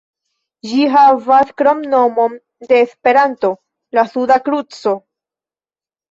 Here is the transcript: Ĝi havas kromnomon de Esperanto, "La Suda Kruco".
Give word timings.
Ĝi 0.67 0.85
havas 0.93 1.49
kromnomon 1.61 2.37
de 2.71 2.79
Esperanto, 2.85 3.51
"La 3.99 4.05
Suda 4.15 4.39
Kruco". 4.47 4.95